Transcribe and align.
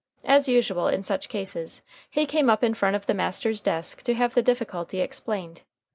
As 0.25 0.47
usual 0.49 0.87
in 0.87 1.03
such 1.03 1.29
cases, 1.29 1.83
he 2.09 2.25
came 2.25 2.49
up 2.49 2.63
in 2.63 2.73
front 2.73 2.95
of 2.95 3.05
the 3.05 3.13
master's 3.13 3.61
desk 3.61 4.01
to 4.01 4.15
have 4.15 4.33
the 4.33 4.41
difficulty 4.41 4.99
explained. 4.99 5.61